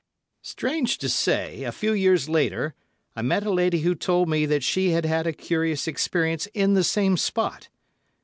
[0.41, 2.73] Strange to say, a few years later,
[3.15, 6.73] I met a lady who told me that she had had a curious experience in
[6.73, 7.69] the same spot.